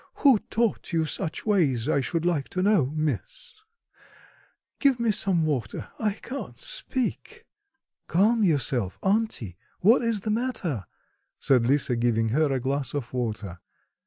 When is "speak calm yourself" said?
6.57-8.97